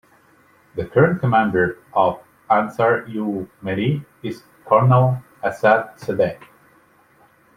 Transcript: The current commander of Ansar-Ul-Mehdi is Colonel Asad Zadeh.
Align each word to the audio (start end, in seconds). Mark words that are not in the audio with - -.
The 0.73 0.87
current 0.87 1.19
commander 1.21 1.77
of 1.93 2.23
Ansar-Ul-Mehdi 2.49 4.03
is 4.23 4.41
Colonel 4.65 5.21
Asad 5.43 5.91
Zadeh. 5.99 6.39